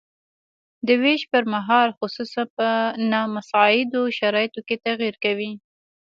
د 0.87 0.89
ویش 1.01 1.21
پرمهال 1.31 1.89
خصوصاً 1.99 2.41
په 2.55 2.67
نامساعدو 3.11 4.01
شرایطو 4.17 4.61
کې 4.67 4.75
تغیر 4.85 5.15
کوي. 5.23 5.51